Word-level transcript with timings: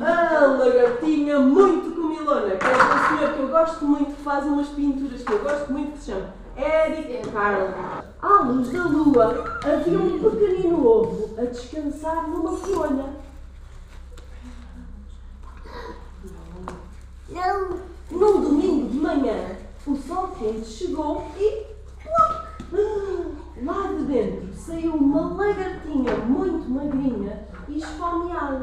A 0.00 0.46
lagartinha 0.46 1.40
muito 1.40 1.94
comilona, 1.94 2.56
que 2.56 2.66
é 2.66 2.68
um 2.68 3.16
senhor 3.16 3.32
que 3.32 3.40
eu 3.40 3.48
gosto 3.48 3.84
muito, 3.86 4.14
que 4.14 4.22
faz 4.22 4.44
umas 4.44 4.68
pinturas 4.68 5.22
que 5.22 5.32
eu 5.32 5.38
gosto 5.38 5.72
muito, 5.72 5.92
que 5.92 5.98
se 5.98 6.10
chama 6.10 6.34
Eric 6.56 7.30
Carle. 7.30 7.72
À 8.20 8.42
luz 8.42 8.70
da 8.70 8.84
lua, 8.84 9.44
havia 9.64 9.98
um 9.98 10.18
pequenino 10.18 10.86
ovo 10.86 11.34
a 11.38 11.44
descansar 11.46 12.28
numa 12.28 12.54
folha. 12.58 13.06
Não. 17.30 17.88
Num 18.10 18.40
domingo 18.40 18.90
de 18.90 18.98
manhã, 18.98 19.56
o 19.86 19.96
sol 19.96 20.28
quente 20.38 20.66
chegou 20.66 21.30
e. 21.38 21.66
ploc! 22.02 23.38
Lá 23.62 23.88
de 23.88 24.04
dentro 24.04 24.54
saiu 24.54 24.94
uma 24.94 25.34
lagartinha 25.34 26.14
muito 26.26 26.68
magrinha 26.70 27.48
e 27.68 27.78
esfomeada. 27.78 28.62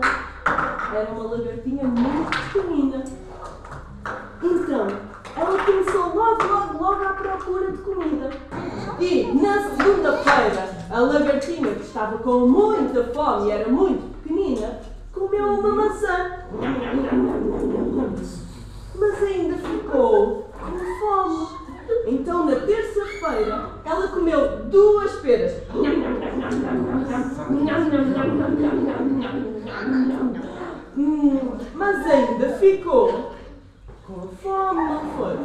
Era 0.93 1.11
uma 1.11 1.31
lagartinha 1.31 1.83
muito 1.83 2.53
pequenina. 2.53 3.03
Então, 4.41 4.87
ela 5.35 5.65
começou 5.65 6.15
logo, 6.15 6.43
logo, 6.43 6.83
logo 6.83 7.03
à 7.03 7.13
procura 7.13 7.71
de 7.71 7.77
comida. 7.79 8.29
E, 8.99 9.31
na 9.33 9.69
segunda-feira, 9.69 10.69
a 10.89 10.99
lagartinha, 10.99 11.75
que 11.75 11.81
estava 11.81 12.17
com 12.19 12.47
muita 12.47 13.03
fome 13.05 13.47
e 13.47 13.51
era 13.51 13.67
muito 13.69 14.13
pequenina, 14.21 14.79
comeu 15.11 15.45
uma 15.45 15.69
maçã. 15.69 16.31
Mas 18.97 19.23
ainda 19.23 19.57
ficou 19.57 20.49
com 20.59 20.99
fome. 20.99 21.65
Então, 22.07 22.45
na 22.45 22.55
terça-feira, 22.55 23.69
ela 23.83 24.07
comeu 24.07 24.65
duas 24.65 25.11
peras. 25.17 25.53
Hum, 30.97 31.51
mas 31.73 32.05
ainda 32.05 32.49
ficou 32.65 33.31
com 34.07 34.27
fome, 34.41 34.83
não 34.85 35.05
foi? 35.17 35.37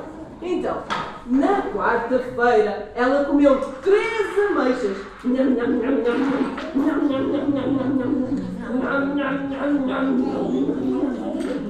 Então, 0.42 0.82
na 1.26 1.62
quarta-feira, 1.62 2.92
ela 2.94 3.24
comeu 3.26 3.60
três 3.82 4.38
ameixas. 4.50 4.96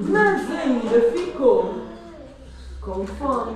Mas 0.09 0.51
ainda 0.51 1.01
ficou 1.11 1.75
com 2.79 3.05
fome. 3.05 3.55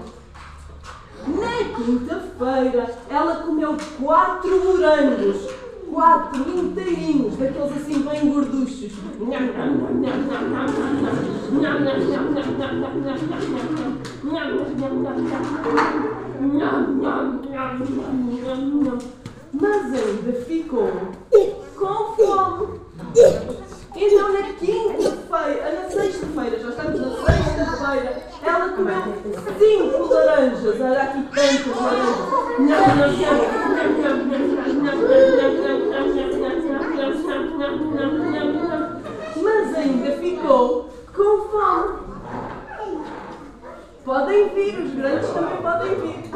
Na 1.28 1.76
quinta-feira, 1.76 2.90
ela 3.10 3.36
comeu 3.38 3.78
quatro 4.02 4.66
morangos. 4.66 5.65
Quatro 5.96 6.60
inteirinhos, 6.60 7.38
daqueles 7.38 7.72
assim 7.72 8.00
bem 8.02 8.30
gorduchos. 8.30 8.92
Mas 19.54 19.86
ainda 19.94 20.34
ficou 20.46 20.92
com 21.78 22.16
fome. 22.18 22.82
Então 23.96 24.34
na 24.34 24.44
quinta-feira, 24.60 25.82
na 25.82 25.90
sexta-feira, 25.90 26.60
já 26.60 26.70
estamos 26.72 27.00
na 27.00 27.10
sexta-feira, 27.26 28.12
ela 28.44 28.68
comeu 28.68 29.02
cinco 29.58 30.14
laranjas. 30.14 30.82
Olha 30.82 31.04
aqui 31.04 31.24
tantas 31.34 31.78
laranjas. 31.80 32.36
Mas 39.42 39.76
ainda 39.76 40.12
ficou 40.14 40.90
com 41.16 41.50
fome. 41.50 42.06
Podem 44.04 44.50
vir, 44.50 44.80
os 44.80 44.94
grandes 44.94 45.30
também 45.30 45.58
podem 45.62 45.96
vir. 45.96 46.32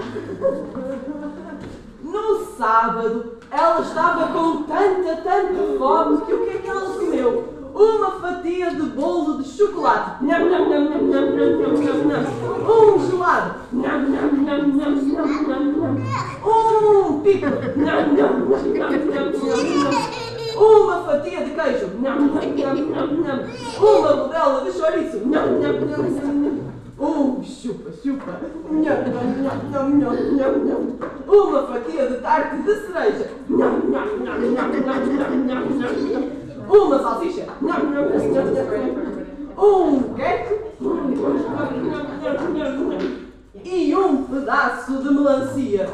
No 2.01 2.45
sábado, 2.57 3.37
ela 3.51 3.81
estava 3.81 4.27
com 4.33 4.63
tanta, 4.63 5.15
tanta 5.17 5.77
fome 5.77 6.25
que 6.25 6.33
o 6.33 6.45
que 6.45 6.49
é 6.49 6.57
que 6.59 6.69
ela 6.69 6.81
comeu? 6.81 7.58
Uma 7.73 8.11
fatia 8.19 8.71
de 8.71 8.83
bolo 8.83 9.37
de 9.37 9.43
chocolate. 9.47 10.23
Nham, 10.23 10.49
nham, 10.49 10.69
nham, 10.69 10.89
nham, 10.89 11.09
nham, 11.09 11.37
nham, 11.37 11.83
nham, 11.83 12.07
nham. 12.07 12.25
Um 12.67 13.09
gelado. 13.09 13.55
Nham, 13.71 14.11
nham, 14.11 14.45
nham, 14.45 14.77
nham, 14.77 14.95
nham, 15.11 15.47
nham, 15.47 15.63
nham. 15.79 15.95
Um 16.43 17.21
pico. 17.21 17.47
Nham, 17.77 18.15
nham, 18.15 18.49
nham, 18.49 18.73
nham, 18.73 18.91
nham, 19.09 19.33
nham. 19.39 19.93
Uma 20.57 21.03
fatia 21.05 21.39
de 21.45 21.51
queijo. 21.51 21.87
Nham, 22.01 22.31
nham, 22.33 22.55
nham, 22.55 22.91
nham, 22.91 23.21
nham. 23.23 23.39
Uma 23.79 24.11
rodela 24.11 24.63
de 24.65 24.71
chouriço. 24.71 25.17
Nham, 25.25 25.59
nham, 25.59 25.75
nham, 25.87 26.15
nham, 26.15 26.41
nham. 26.43 26.79
Um 26.99 27.41
chupa, 27.43 27.91
chupa. 28.03 28.33
Nham, 28.69 29.03
nham, 29.13 29.43
nham, 29.71 29.99
nham, 29.99 30.35
nham, 30.35 30.65
nham. 30.65 30.83
Uma 31.27 31.63
fatia 31.67 32.09
de 32.09 32.17
tarte 32.17 32.57
de 32.65 32.75
cereja. 32.75 33.27
Nham, 33.47 33.91
nham, 33.91 34.23
nham, 34.23 34.53
nham, 34.53 34.71
nham, 34.85 35.15
nham, 35.15 35.47
nham, 35.47 35.79
nham. 35.79 36.48
Uma 36.69 36.99
salsicha. 36.99 37.47
Um 39.57 40.13
queque. 40.13 40.59
E 43.65 43.95
um 43.95 44.23
pedaço 44.23 44.97
de 45.01 45.09
melancia. 45.13 45.89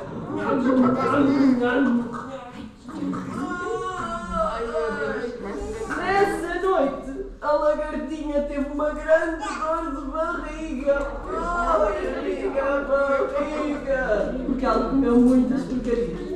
Nessa 5.97 6.61
noite, 6.61 7.25
a 7.41 7.51
lagartinha 7.51 8.41
teve 8.43 8.69
uma 8.71 8.89
grande 8.91 9.45
dor 9.47 9.95
de 9.95 10.01
barriga. 10.11 11.07
Barriga, 11.31 12.85
barriga. 12.89 14.35
Porque 14.45 14.65
ela 14.65 14.89
comeu 14.89 15.15
muitas 15.17 15.63
porcarias. 15.63 16.35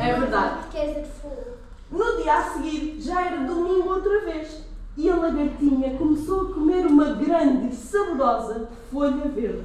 É 0.00 0.18
verdade. 0.18 0.65
Queres 0.86 1.08
de 1.08 1.12
fogo? 1.20 1.56
No 1.90 2.22
dia 2.22 2.34
a 2.34 2.42
seguir, 2.42 2.96
já 3.00 3.26
era 3.26 3.44
domingo 3.44 3.88
outra 3.88 4.20
vez. 4.20 4.64
E 4.96 5.10
a 5.10 5.16
lagartinha 5.16 5.98
começou 5.98 6.42
a 6.42 6.54
comer 6.54 6.86
uma 6.86 7.12
grande 7.14 7.68
e 7.68 7.74
saborosa 7.74 8.68
folha 8.90 9.28
verde. 9.28 9.64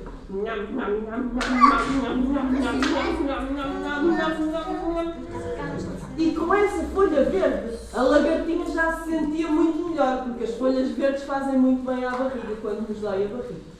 E 6.17 6.31
com 6.31 6.53
essa 6.53 6.83
folha 6.87 7.23
verde, 7.25 7.77
a 7.93 8.01
lagartinha 8.01 8.65
já 8.73 8.93
se 8.93 9.11
sentia 9.11 9.47
muito 9.47 9.89
melhor, 9.89 10.23
porque 10.23 10.43
as 10.43 10.55
folhas 10.55 10.89
verdes 10.91 11.23
fazem 11.23 11.57
muito 11.57 11.85
bem 11.85 12.03
à 12.03 12.11
barriga 12.11 12.55
quando 12.61 12.89
nos 12.89 12.99
dói 12.99 13.25
a 13.25 13.27
barriga. 13.27 13.71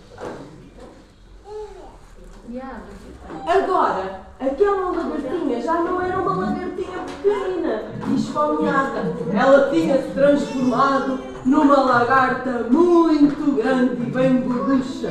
Agora, 3.48 4.31
aquela 4.42 4.92
lagartinha 4.92 5.62
já 5.62 5.84
não 5.84 6.02
era 6.02 6.18
uma 6.20 6.36
lagartinha 6.36 7.06
pequenina 7.06 7.84
e 8.08 8.16
esfomeada. 8.16 9.16
Ela 9.32 9.70
tinha 9.70 10.02
se 10.02 10.10
transformado 10.10 11.20
numa 11.46 11.82
lagarta 11.82 12.68
muito 12.70 13.56
grande 13.56 14.02
e 14.02 14.06
bem 14.12 14.42
gorducha. 14.42 15.10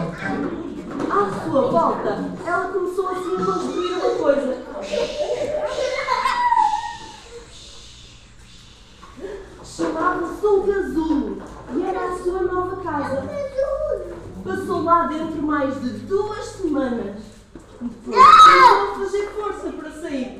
À 1.10 1.44
sua 1.44 1.70
volta, 1.70 2.18
ela 2.44 2.68
começou 2.68 3.08
assim 3.08 3.36
a 3.36 3.44
construir 3.44 3.92
uma 3.92 4.10
coisa. 4.16 4.56
Chamava-se 9.64 10.46
o 10.46 10.62
Gazul 10.62 11.38
e 11.74 11.82
era 11.82 12.08
a 12.08 12.18
sua 12.18 12.42
nova 12.42 12.76
casa. 12.82 13.24
Passou 14.44 14.82
lá 14.82 15.06
dentro 15.06 15.42
mais 15.42 15.80
de 15.80 15.90
duas 15.90 16.44
semanas. 16.44 17.29
A 17.82 18.94
fazer 18.98 19.30
força 19.30 19.72
para 19.72 19.90
sair. 19.90 20.38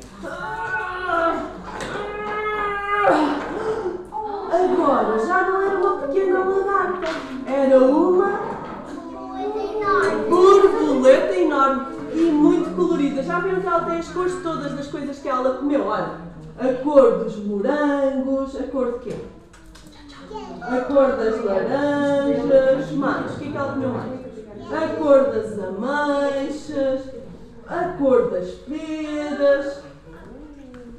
Agora 4.51 5.25
já 5.25 5.41
não 5.49 5.61
era 5.61 5.77
uma 5.79 5.97
pequena 6.01 6.39
lagarta, 6.43 7.07
era 7.47 7.79
uma 7.79 8.41
borboleta 10.29 11.33
enorme 11.35 11.97
e 12.13 12.31
muito 12.31 12.75
colorida. 12.75 13.23
Já 13.23 13.39
viram 13.39 13.59
que 13.59 13.67
ela 13.67 13.85
tem 13.85 13.97
as 13.97 14.09
cores 14.09 14.35
todas 14.43 14.73
das 14.73 14.85
coisas 14.87 15.17
que 15.17 15.27
ela 15.27 15.57
comeu? 15.57 15.87
Olha, 15.87 16.11
a 16.59 16.73
cor 16.83 17.23
dos 17.23 17.37
morangos, 17.37 18.55
a 18.55 18.63
cor 18.67 18.99
de 18.99 18.99
quê? 18.99 19.15
A 20.61 20.77
cor 20.81 21.13
das 21.13 21.43
laranjas, 21.43 22.91
mais. 22.91 23.31
O 23.31 23.39
que 23.39 23.47
é 23.47 23.51
que 23.51 23.57
ela 23.57 23.73
comeu 23.73 23.89
mais? 23.89 24.21
A 24.71 24.87
cor 24.95 25.23
das 25.31 25.57
ameixas, 25.57 27.20
a 27.71 27.93
cor 27.97 28.29
das 28.29 28.49
peras 28.49 29.81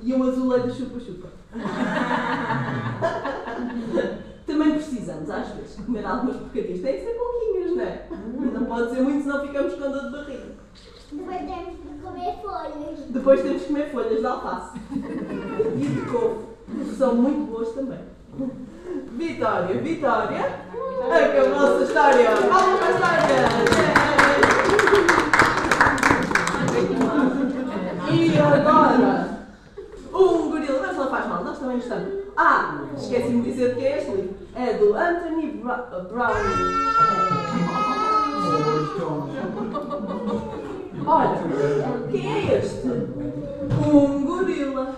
e 0.01 0.13
o 0.15 0.23
azulejo 0.23 0.75
chupa-chupa. 0.75 1.29
Também 4.47 4.73
precisamos, 4.73 5.29
às 5.31 5.49
vezes, 5.49 5.77
de 5.77 5.83
comer 5.83 6.07
algumas 6.07 6.37
porcarias. 6.37 6.81
Tem 6.81 6.95
que 6.95 7.05
ser 7.05 7.13
pouquinhas, 7.13 7.77
não 7.77 7.83
é? 7.83 8.07
Não 8.55 8.65
pode 8.65 8.91
ser 8.91 9.03
muito, 9.03 9.23
senão 9.23 9.47
ficamos 9.47 9.75
com 9.75 9.91
dor 9.91 10.05
de 10.05 10.11
barriga. 10.11 10.47
Depois 11.13 11.39
temos 11.39 11.77
de 11.77 11.83
comer 12.03 12.35
folhas. 12.43 12.99
Depois 13.11 13.43
temos 13.43 13.63
que 13.63 13.69
comer 13.69 13.91
folhas 13.91 14.19
de 14.19 14.27
alface 14.27 14.81
e 15.77 15.87
de 15.87 16.01
couve, 16.11 16.47
que 16.67 16.95
são 16.97 17.15
muito 17.15 17.53
boas 17.53 17.69
também. 17.75 18.01
Vitória, 19.13 19.79
Vitória. 19.81 20.41
Acabou-se 21.05 21.83
a 21.83 21.85
história. 21.87 22.31
Vamos 22.35 22.81
para 22.81 22.89
a 22.89 22.93
história. 22.93 24.52
E 28.33 28.39
agora? 28.39 29.47
Um 30.13 30.51
gorila. 30.51 30.81
Mas 30.87 30.97
não 30.97 31.11
faz 31.11 31.29
mal, 31.29 31.45
nós 31.45 31.59
também 31.59 31.77
gostamos. 31.77 32.23
Ah, 32.37 32.81
esqueci-me 32.97 33.43
de 33.43 33.51
dizer 33.51 33.75
que 33.75 33.85
é 33.85 33.99
este 33.99 34.11
livro. 34.11 34.35
É 34.55 34.73
do 34.75 34.95
Anthony 34.95 35.53
Bra 35.63 35.77
Brown. 36.11 36.33
Olha, 41.07 41.39
quem 42.11 42.27
é 42.27 42.59
este? 42.59 42.87
Um 43.87 44.25
gorila. 44.25 44.95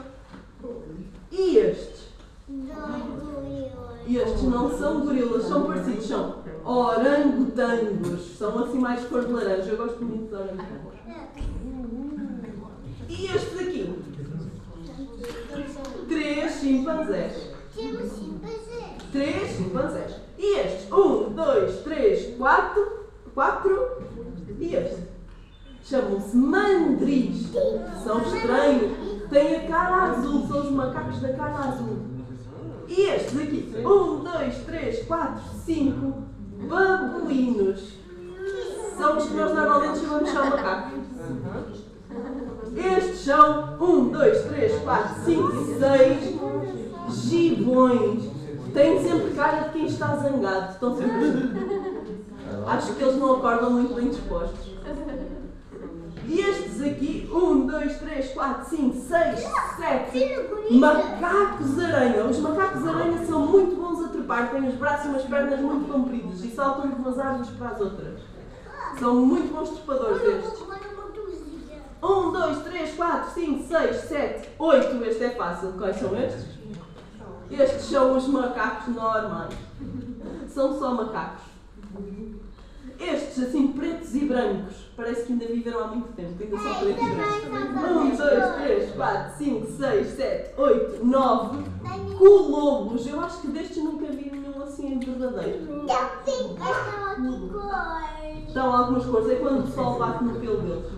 E 1.33 1.57
estes? 1.57 2.05
Estes 4.07 4.43
não 4.45 4.71
são 4.79 5.01
gorilas, 5.01 5.45
são 5.45 5.65
parecidos, 5.65 6.07
são 6.07 6.37
orangotangos. 6.65 8.37
São 8.39 8.63
assim 8.63 8.79
mais 8.79 9.05
cor 9.07 9.25
de 9.25 9.33
laranja. 9.33 9.71
Eu 9.71 9.77
gosto 9.77 10.05
muito 10.05 10.29
de 10.29 10.35
orangotangos. 10.35 10.95
E 13.09 13.27
estes 13.27 13.59
aqui? 13.59 13.95
Três 16.09 16.53
chimpanzés. 16.61 17.51
Três 19.13 19.57
chimpanzés. 19.57 20.17
E 20.39 20.59
estes? 20.59 20.93
Um, 20.93 21.33
dois, 21.33 21.77
três, 21.83 22.37
quatro. 22.37 23.05
Quatro. 23.35 24.03
E 24.59 24.75
este? 24.75 25.03
Chamam-se 25.83 26.37
mandris. 26.37 27.51
São 28.03 28.21
estranhos. 28.21 28.93
Têm 29.31 29.57
a 29.57 29.69
cara 29.69 30.03
azul. 30.13 30.47
São 30.47 30.61
os 30.61 30.71
macacos 30.71 31.21
da 31.21 31.33
cara 31.33 31.69
azul. 31.69 31.99
E 32.89 33.01
estes 33.03 33.41
aqui? 33.41 33.75
Um, 33.79 34.25
dois, 34.25 34.57
três, 34.67 35.07
quatro, 35.07 35.43
cinco. 35.65 36.25
Babuínos. 36.69 37.95
São 38.97 39.17
os 39.17 39.27
que 39.27 39.35
nós 39.35 39.55
normalmente 39.55 39.99
chamamos 40.01 40.31
só 40.31 40.45
macacos. 40.45 41.01
Estes 42.77 43.21
são 43.21 43.77
um, 43.81 44.11
dois, 44.11 44.43
três, 44.45 44.83
quatro, 44.83 45.25
cinco, 45.25 45.53
seis 45.79 46.37
gibões. 47.09 48.25
Têm 48.73 48.93
sempre 49.05 49.31
cara 49.35 49.61
de 49.65 49.71
quem 49.71 49.87
está 49.87 50.17
zangado. 50.17 50.73
Estão 50.73 50.97
sempre. 50.97 51.15
Acho 52.67 52.95
que 52.95 53.03
eles 53.03 53.17
não 53.17 53.37
acordam 53.37 53.71
muito 53.71 53.95
bem 53.95 54.09
dispostos. 54.09 54.75
E 56.27 56.41
estes 56.41 56.81
aqui, 56.81 57.31
um, 57.33 57.67
dois, 57.67 57.99
três, 57.99 58.33
quatro, 58.33 58.69
cinco, 58.69 58.97
seis, 58.97 59.47
sete 59.77 60.71
macacos 60.71 61.79
aranha. 61.79 62.25
Os 62.25 62.39
macacos 62.39 62.89
aranha 62.89 63.27
são 63.27 63.47
muito 63.47 63.77
bons 63.77 64.05
a 64.05 64.09
trepar, 64.09 64.51
têm 64.51 64.67
os 64.67 64.75
braços 64.77 65.05
e 65.05 65.09
umas 65.11 65.23
pernas 65.23 65.61
muito 65.61 65.93
compridos 65.93 66.43
e 66.43 66.49
saltam 66.49 66.89
de 66.89 66.95
umas 66.97 67.19
árvores 67.19 67.51
para 67.51 67.69
as 67.69 67.81
outras. 67.81 68.21
São 68.99 69.15
muito 69.17 69.55
bons 69.55 69.71
trepadores 69.71 70.23
estes. 70.23 70.65
Um, 72.03 72.33
dois, 72.33 72.59
três, 72.63 72.95
quatro, 72.95 73.31
cinco, 73.33 73.67
seis, 73.67 73.97
sete, 73.97 74.49
oito. 74.59 75.05
Este 75.05 75.25
é 75.25 75.31
fácil. 75.31 75.73
Quais 75.73 75.97
são 75.97 76.15
estes? 76.17 76.55
Estes 77.51 77.85
são 77.85 78.17
os 78.17 78.27
macacos 78.29 78.95
normais. 78.95 79.55
São 80.49 80.79
só 80.79 80.95
macacos. 80.95 81.45
Estes, 82.99 83.45
assim, 83.45 83.69
pretos 83.69 84.15
e 84.15 84.25
brancos, 84.25 84.77
parece 84.97 85.25
que 85.25 85.33
ainda 85.33 85.47
viveram 85.47 85.81
há 85.81 85.87
muito 85.89 86.13
tempo, 86.13 86.41
ainda 86.41 86.57
são 86.57 86.75
pretos 86.75 87.03
e 87.03 87.11
brancos. 87.11 87.91
Um, 87.91 88.17
dois, 88.17 88.55
três, 88.63 88.95
quatro, 88.95 89.37
cinco, 89.37 89.67
seis, 89.73 90.09
sete, 90.17 90.61
oito, 90.61 91.05
nove. 91.05 91.65
Colobos. 92.17 93.07
Eu 93.07 93.21
acho 93.21 93.41
que 93.41 93.49
destes 93.49 93.83
nunca 93.83 94.07
vi 94.07 94.31
nenhum 94.31 94.63
assim 94.63 94.99
verdadeiro. 95.01 95.85
Estão 98.47 98.73
algumas 98.73 99.05
cores, 99.05 99.31
é 99.31 99.35
quando 99.37 99.65
o 99.65 99.67
sol 99.67 99.99
bate 99.99 100.25
no 100.25 100.39
pelo 100.39 100.61
deles. 100.63 100.93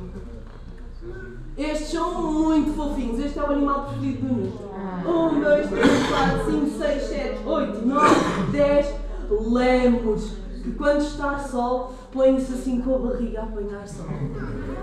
Estes 1.56 1.88
são 1.88 2.32
muito 2.32 2.74
fofinhos. 2.74 3.18
Este 3.18 3.38
é 3.38 3.42
o 3.42 3.50
animal 3.50 3.86
preferido 3.86 4.26
do 4.26 4.34
Nuno. 4.34 4.65
Um, 5.06 5.40
dois, 5.40 5.68
três, 5.68 6.08
quatro, 6.08 6.50
cinco, 6.50 6.78
seis, 6.78 7.02
sete, 7.04 7.46
oito, 7.46 7.86
nove, 7.86 8.52
dez 8.52 8.94
lemos. 9.30 10.46
Que 10.62 10.72
quando 10.72 11.00
está 11.00 11.38
sol, 11.38 11.94
põem-se 12.12 12.52
assim 12.54 12.80
com 12.80 12.96
a 12.96 12.98
barriga 12.98 13.40
a 13.40 13.44
apanhar 13.44 13.86
sol. 13.86 14.06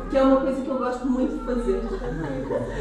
Que 0.10 0.18
é 0.18 0.24
uma 0.24 0.40
coisa 0.40 0.62
que 0.62 0.68
eu 0.70 0.78
gosto 0.78 1.06
muito 1.06 1.38
de 1.38 1.44
fazer. 1.44 1.82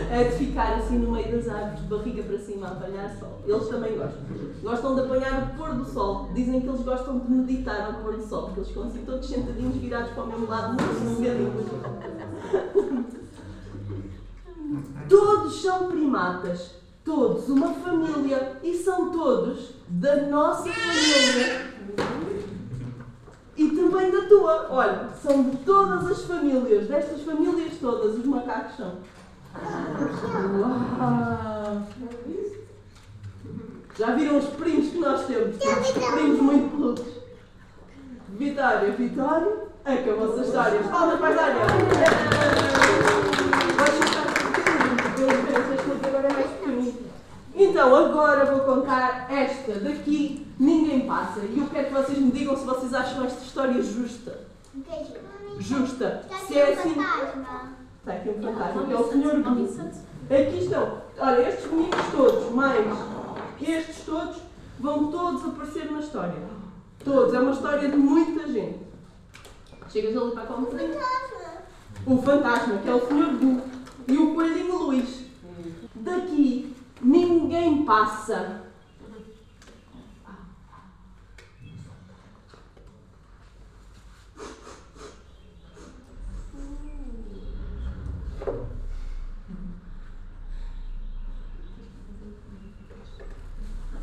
É 0.08 0.22
de 0.22 0.36
ficar 0.36 0.74
assim 0.74 0.98
no 0.98 1.10
meio 1.10 1.32
das 1.32 1.48
árvores, 1.48 1.80
barriga 1.80 2.22
para 2.22 2.38
cima 2.38 2.68
a 2.68 2.70
apanhar 2.70 3.10
sol. 3.18 3.40
Eles 3.44 3.68
também 3.68 3.98
gostam. 3.98 4.20
Gostam 4.62 4.94
de 4.94 5.00
apanhar 5.00 5.42
o 5.42 5.56
pôr 5.56 5.74
do 5.74 5.84
sol. 5.84 6.28
Dizem 6.32 6.60
que 6.60 6.68
eles 6.68 6.82
gostam 6.82 7.18
de 7.18 7.28
meditar 7.28 7.86
ao 7.86 7.94
pôr 8.04 8.16
do 8.16 8.24
sol, 8.24 8.42
porque 8.42 8.60
eles 8.60 8.68
ficam 8.68 8.84
assim 8.84 9.04
todos 9.04 9.28
sentadinhos 9.28 9.74
virados 9.74 10.12
para 10.12 10.22
o 10.22 10.26
mesmo 10.28 10.46
lado, 10.46 10.68
muito 10.68 11.08
sossegadinhos. 11.08 11.66
Todos 15.08 15.60
são 15.60 15.88
primatas, 15.88 16.81
todos 17.04 17.49
uma 17.49 17.72
família 17.75 18.58
e 18.62 18.76
são 18.76 19.10
todos 19.10 19.75
da 19.88 20.16
nossa 20.26 20.70
família 20.70 21.72
e 23.56 23.69
também 23.70 24.10
da 24.10 24.22
tua. 24.28 24.69
Olha, 24.70 25.08
são 25.20 25.43
de 25.50 25.56
todas 25.58 26.10
as 26.10 26.25
famílias, 26.25 26.87
destas 26.88 27.20
famílias 27.22 27.75
todas, 27.81 28.19
os 28.19 28.25
macacos 28.25 28.76
são. 28.76 28.99
Uau! 30.58 31.82
Já 33.98 34.14
viram 34.14 34.38
os 34.38 34.46
primos 34.46 34.88
que 34.88 34.98
nós 34.98 35.26
temos? 35.26 35.58
Temos 35.58 35.90
primos 35.90 36.40
muito 36.40 36.70
peludos. 36.70 37.22
Vitória, 38.31 38.90
Vitória, 38.93 39.69
acabou-se 39.84 40.40
a 40.40 40.44
história. 40.44 40.81
Palmas 40.84 41.20
para 41.20 41.28
a 41.28 41.46
agora 41.46 41.50
é 41.50 41.66
mais 41.66 41.72
pequenino. 45.43 45.71
Então, 47.62 47.94
agora 47.94 48.44
vou 48.44 48.60
contar 48.60 49.32
esta 49.32 49.78
daqui, 49.78 50.46
ninguém 50.58 51.06
passa. 51.06 51.40
E 51.40 51.58
eu 51.58 51.66
quero 51.68 51.86
que 51.86 51.94
vocês 51.94 52.18
me 52.18 52.32
digam 52.32 52.56
se 52.56 52.64
vocês 52.64 52.92
acham 52.92 53.24
esta 53.24 53.44
história 53.44 53.80
justa. 53.80 54.40
Justa. 55.60 56.24
Se 56.46 56.58
é 56.58 56.72
assim. 56.72 56.90
Está 56.90 58.12
aqui 58.14 58.30
um 58.30 58.42
fantasma, 58.42 58.84
que 58.84 58.92
é 58.92 58.96
o 58.96 59.10
Senhor 59.10 59.34
Aqui 59.36 60.58
estão. 60.58 61.02
Olha, 61.18 61.48
estes 61.48 61.70
meninos 61.70 62.06
todos, 62.10 62.52
mais 62.52 62.84
estes 63.60 64.04
todos, 64.04 64.36
vão 64.80 65.12
todos 65.12 65.46
aparecer 65.46 65.90
na 65.90 66.00
história. 66.00 66.34
Todos. 67.04 67.32
É 67.32 67.38
uma 67.38 67.52
história 67.52 67.88
de 67.88 67.96
muita 67.96 68.50
gente. 68.50 68.81
Chegas 69.88 70.16
ali 70.16 70.32
para 70.32 70.56
um 70.56 70.62
bocadinho. 70.62 70.98
O 72.06 72.22
fantasma, 72.22 72.78
que 72.78 72.88
é 72.88 72.94
o 72.94 73.06
Senhor 73.06 73.32
Bu. 73.34 73.60
E 74.08 74.16
o 74.16 74.34
coelhinho 74.34 74.78
Luís. 74.78 75.22
Daqui 75.94 76.71
ninguém 77.02 77.84
passa. 77.84 78.62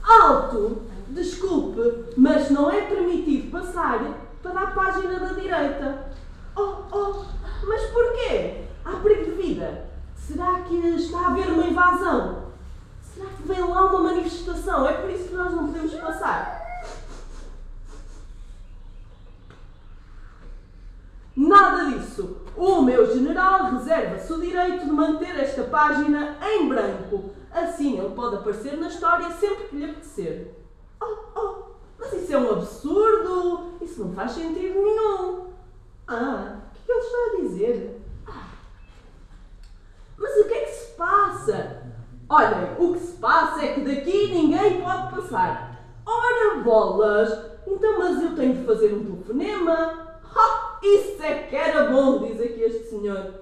Alto! 0.03 0.83
Desculpe, 1.07 2.13
mas 2.17 2.51
não 2.51 2.69
é 2.69 2.81
permitido 2.81 3.51
passar 3.51 3.99
para 4.43 4.61
a 4.61 4.71
página 4.71 5.19
da 5.19 5.33
direita. 5.33 6.11
Oh, 6.55 6.83
oh, 6.91 7.25
mas 7.67 7.89
porquê? 7.91 8.65
Há 8.85 8.97
perigo 8.97 9.25
de 9.25 9.41
vida. 9.41 9.89
Será 10.15 10.61
que 10.61 10.75
está 10.75 11.19
a 11.19 11.27
haver 11.27 11.47
uma 11.47 11.65
invasão? 11.65 12.48
Vem 13.59 13.67
lá 13.67 13.87
uma 13.87 14.03
manifestação? 14.03 14.87
É 14.87 14.93
por 14.93 15.09
isso 15.09 15.27
que 15.27 15.35
nós 15.35 15.51
não 15.51 15.67
podemos 15.67 15.93
passar. 15.95 16.65
Nada 21.35 21.91
disso. 21.91 22.37
O 22.55 22.81
meu 22.81 23.13
general 23.13 23.71
reserva-se 23.71 24.31
o 24.31 24.39
direito 24.39 24.85
de 24.85 24.91
manter 24.91 25.37
esta 25.37 25.63
página 25.63 26.37
em 26.41 26.69
branco. 26.69 27.31
Assim 27.51 27.99
ele 27.99 28.15
pode 28.15 28.37
aparecer 28.37 28.77
na 28.77 28.87
história 28.87 29.29
sempre 29.31 29.65
que 29.65 29.75
lhe 29.75 29.89
apetecer. 29.91 30.55
Oh, 31.01 31.17
oh, 31.35 31.55
mas 31.99 32.13
isso 32.13 32.33
é 32.33 32.37
um 32.37 32.51
absurdo. 32.51 33.73
Isso 33.81 34.05
não 34.05 34.13
faz 34.13 34.31
sentido 34.31 34.81
nenhum. 34.81 35.47
Ah, 36.07 36.59
o 36.73 36.85
que 36.85 36.91
ele 36.93 36.99
está 36.99 37.17
a 37.17 37.41
dizer? 37.41 38.01
Ah. 38.25 38.47
Mas 40.17 40.37
o 40.37 40.47
que 40.47 40.53
é 40.53 40.61
que 40.61 40.71
se 40.71 40.91
passa? 40.93 41.78
Olhem, 42.29 42.75
o 42.77 42.93
que 42.93 42.99
se 42.99 43.13
passa 43.17 43.65
é 43.65 43.73
que 43.73 43.81
daqui 43.81 44.27
ninguém 44.33 44.81
pode 44.81 45.15
passar. 45.15 45.79
Ora 46.05 46.59
bolas! 46.63 47.49
Então, 47.65 47.97
mas 47.99 48.21
eu 48.21 48.35
tenho 48.35 48.55
de 48.55 48.65
fazer 48.65 48.93
um 48.93 49.03
telefonema. 49.03 50.09
Ha! 50.35 50.79
Isso 50.83 51.21
é 51.23 51.43
que 51.43 51.55
era 51.55 51.89
bom, 51.91 52.19
diz 52.25 52.39
aqui 52.39 52.61
este 52.61 52.89
senhor. 52.89 53.33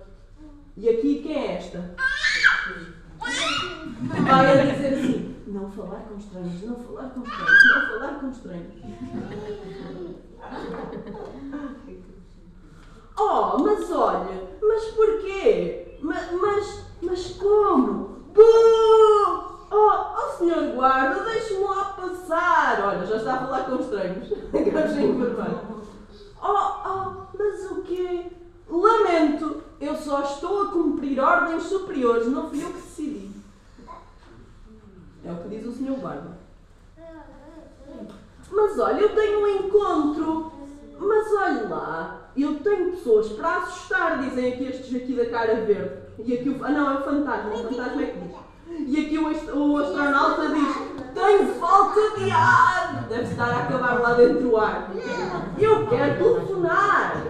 E 0.78 0.90
aqui 0.90 1.22
quem 1.22 1.36
é 1.36 1.54
esta? 1.58 1.96
Vai 4.26 4.60
a 4.60 4.64
dizer 4.74 4.94
assim: 4.94 5.36
não 5.48 5.70
falar 5.72 6.02
com 6.08 6.18
estranhos, 6.18 6.62
não 6.64 6.76
falar 6.78 7.10
com 7.10 7.24
estranhos, 7.24 7.66
não 7.76 7.88
falar 7.88 8.20
com 8.20 8.30
estranhos. 8.30 8.74
Oh, 13.20 13.58
mas 13.60 13.92
olha, 13.92 14.44
mas 14.62 14.86
porquê? 14.92 15.98
Ma- 16.02 16.32
Mas, 16.40 16.86
mas 17.02 17.28
como? 17.34 18.17
Oh, 18.40 19.66
oh 19.72 20.38
senhor 20.38 20.74
guarda, 20.76 21.24
deixe-me 21.24 21.64
lá 21.64 21.86
passar. 21.86 22.86
Olha, 22.86 23.06
já 23.06 23.18
está 23.18 23.34
a 23.34 23.38
falar 23.40 23.64
com 23.66 23.76
estranhos. 23.78 24.30
Gajinho 24.52 25.18
vermelho. 25.20 25.84
Oh, 26.42 26.48
oh, 26.86 27.38
mas 27.38 27.72
o 27.72 27.82
quê? 27.82 28.32
Lamento, 28.70 29.64
eu 29.80 29.96
só 29.96 30.22
estou 30.24 30.64
a 30.64 30.72
cumprir 30.72 31.20
ordens 31.20 31.64
superiores, 31.64 32.28
não 32.28 32.50
fui 32.50 32.64
eu 32.64 32.68
que 32.68 32.74
decidi. 32.74 33.32
É 35.26 35.32
o 35.32 35.38
que 35.38 35.50
diz 35.50 35.66
o 35.66 35.72
senhor 35.72 35.98
guarda. 35.98 36.38
Mas 38.52 38.80
olha, 38.80 39.02
eu 39.02 39.16
tenho 39.16 39.42
um 39.42 39.48
encontro. 39.48 40.52
Mas 41.00 41.32
olha 41.34 41.68
lá, 41.70 42.32
eu 42.36 42.60
tenho 42.60 42.92
pessoas 42.92 43.30
para 43.30 43.58
assustar, 43.58 44.20
dizem 44.20 44.54
aqui 44.54 44.66
estes 44.66 44.96
aqui 44.96 45.14
da 45.14 45.30
cara 45.30 45.56
verde. 45.66 46.07
E 46.26 46.34
aqui 46.34 46.50
o. 46.50 46.66
Ah 46.66 46.72
não, 46.72 46.92
é 46.92 47.00
o 47.00 47.04
fantasma, 47.04 47.54
o 47.54 47.58
fantasma 47.58 48.02
é 48.02 48.06
que 48.08 48.20
diz. 48.20 48.38
E 48.88 49.06
aqui 49.06 49.18
o, 49.18 49.72
o 49.74 49.78
astronauta 49.78 50.50
diz: 50.50 50.76
Tenho 51.14 51.48
falta 51.56 52.20
de 52.20 52.32
ar! 52.32 53.08
Deve 53.08 53.24
estar 53.24 53.50
a 53.50 53.64
acabar 53.64 54.00
lá 54.00 54.14
dentro 54.14 54.52
o 54.52 54.58
ar. 54.58 54.92
Eu 55.58 55.88
quero 55.88 56.24
telefonar! 56.24 57.24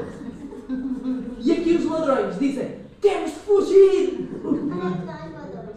E 1.39 1.51
aqui 1.51 1.75
os 1.75 1.85
ladrões 1.85 2.39
dizem: 2.39 2.81
Temos 3.01 3.31
de 3.31 3.39
fugir! 3.39 4.29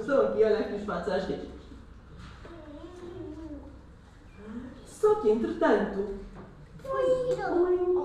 Estou 0.01 0.23
aqui, 0.23 0.45
olha 0.45 0.59
aqui 0.61 0.75
os 0.77 0.85
fatos 0.85 1.13
às 1.13 1.25
riscas. 1.25 1.51
Só 4.87 5.15
que 5.17 5.31
entretanto, 5.31 6.17
põe, 6.83 7.37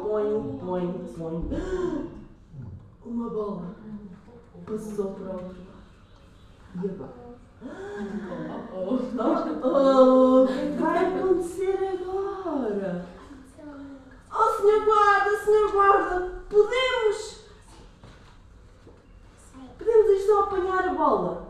põe, 0.01 0.59
põe, 0.59 1.05
põe. 1.17 1.50
Uma 3.05 3.29
bola 3.29 3.75
passou 4.65 5.13
para 5.13 5.24
o 5.24 5.34
outro 5.34 5.48
lado. 5.48 5.86
E 6.75 6.89
agora? 6.89 7.25
Oh, 8.74 9.00
oh, 9.63 10.43
o 10.43 10.48
que 10.48 10.53
é 10.53 10.75
vai 10.77 11.05
acontecer 11.19 12.00
agora? 12.00 13.05
Oh, 14.38 14.62
senhor 14.62 14.86
guarda, 14.86 15.38
senhor 15.38 15.72
guarda, 15.72 16.31
podemos. 16.50 17.45
Podemos 19.77 20.10
ir 20.10 20.25
só 20.25 20.43
apanhar 20.43 20.88
a 20.89 20.93
bola. 20.93 21.48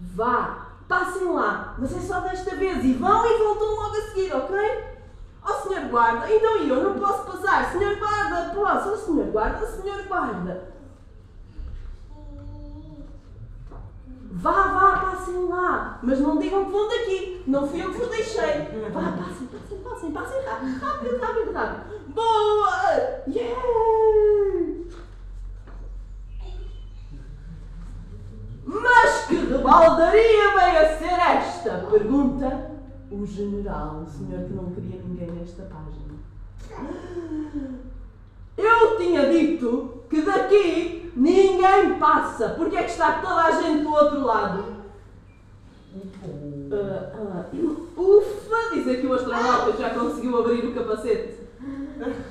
Vá, 0.00 0.68
passem 0.88 1.30
lá, 1.30 1.74
mas 1.78 1.92
é 1.94 2.00
só 2.00 2.20
desta 2.20 2.54
vez 2.56 2.84
e 2.84 2.94
vão 2.94 3.26
e 3.26 3.38
voltam 3.38 3.74
logo 3.74 3.96
a 3.96 4.00
seguir, 4.02 4.34
ok? 4.34 4.84
Oh, 5.46 5.68
senhor 5.68 5.88
guarda, 5.88 6.32
então 6.32 6.56
eu 6.56 6.82
não 6.82 6.98
posso 6.98 7.24
passar. 7.30 7.70
Senhor 7.72 7.96
guarda, 7.96 8.54
posso. 8.54 8.90
Oh, 8.90 8.96
senhor 8.96 9.26
guarda, 9.26 9.66
senhor 9.66 10.02
guarda. 10.04 10.77
Vá, 14.40 14.52
vá, 14.52 14.98
passem 14.98 15.48
lá. 15.48 15.98
Mas 16.00 16.20
não 16.20 16.38
digam 16.38 16.64
que 16.64 16.70
vão 16.70 16.88
daqui. 16.88 17.42
Não 17.46 17.66
fui 17.66 17.82
eu 17.82 17.90
que 17.90 17.98
vos 17.98 18.08
deixei. 18.08 18.68
Vá, 18.92 19.12
passem, 19.12 19.48
passem, 19.48 19.78
passem, 19.78 20.12
passem 20.12 20.42
rápido, 20.42 20.78
rápido, 20.80 21.18
rápido, 21.18 21.52
rápido. 21.52 22.14
Boa! 22.14 23.22
Yeah! 23.26 23.60
Mas 28.64 29.26
que 29.26 29.34
rebaldaria 29.34 30.54
veio 30.54 30.78
a 30.78 30.98
ser 30.98 31.18
esta? 31.18 31.86
Pergunta 31.90 32.70
o 33.10 33.26
general, 33.26 34.02
o 34.02 34.06
senhor 34.06 34.44
que 34.44 34.52
não 34.52 34.70
queria 34.70 35.02
ninguém 35.02 35.32
nesta 35.32 35.62
página. 35.64 36.14
Eu 38.56 38.96
tinha 38.98 39.28
dito 39.30 40.04
que 40.08 40.22
daqui 40.22 40.97
ninguém 41.18 41.98
passa. 41.98 42.50
Porque 42.50 42.76
é 42.76 42.84
que 42.84 42.90
está 42.90 43.20
toda 43.20 43.42
a 43.42 43.50
gente 43.60 43.82
do 43.82 43.92
outro 43.92 44.24
lado? 44.24 44.78
Ah, 46.70 47.12
ah, 47.14 48.00
ufa, 48.00 48.74
diz 48.74 48.86
aqui 48.88 49.06
o 49.06 49.14
astronauta 49.14 49.76
já 49.76 49.90
conseguiu 49.90 50.38
abrir 50.38 50.66
o 50.66 50.74
capacete. 50.74 51.38